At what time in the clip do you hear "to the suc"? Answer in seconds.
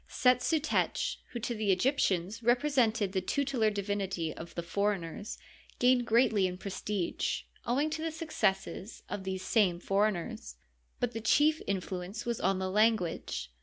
7.91-8.29